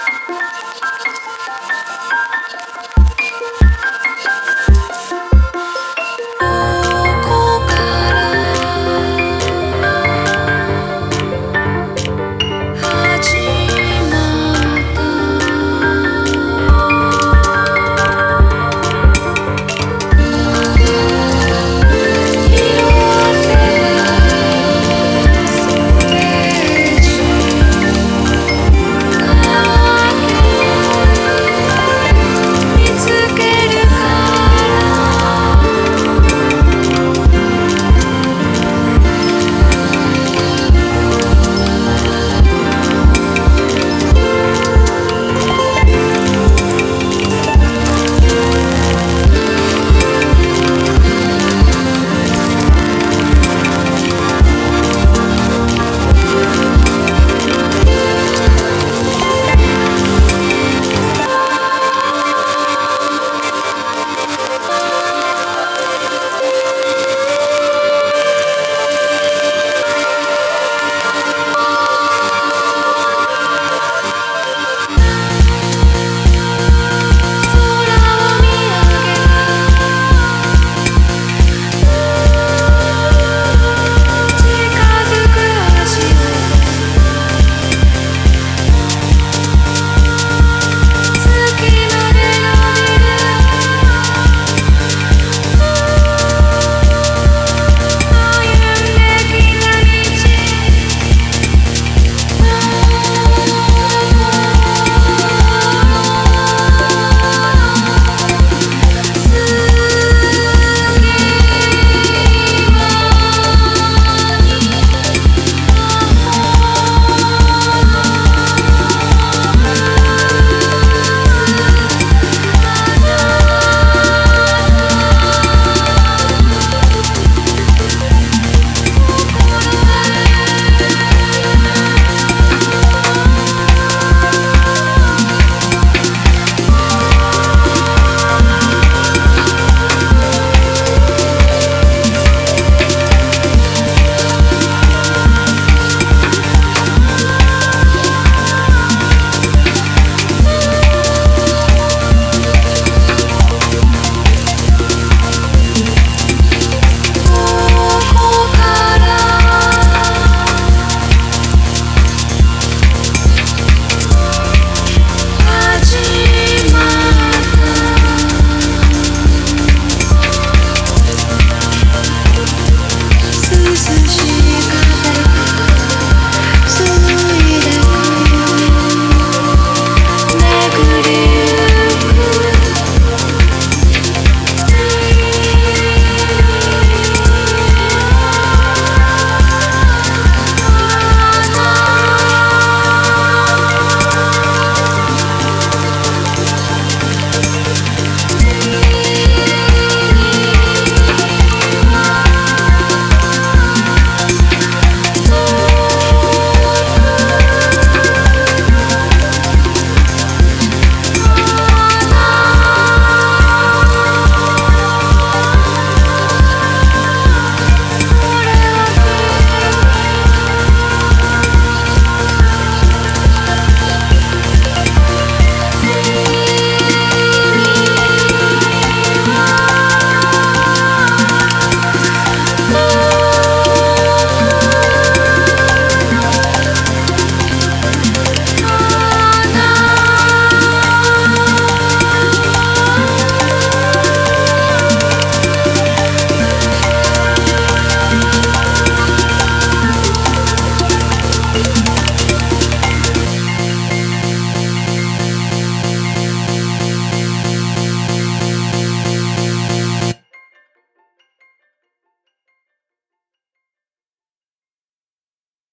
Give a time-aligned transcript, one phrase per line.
[0.00, 0.69] す